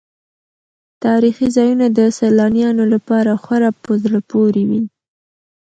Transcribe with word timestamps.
تاریخي 1.05 1.47
ځایونه 1.55 1.85
د 1.97 1.99
سیلانیانو 2.17 2.83
لپاره 2.93 3.31
خورا 3.43 3.69
په 3.83 3.91
زړه 4.03 4.19
پورې 4.31 4.61
وي. 4.69 4.81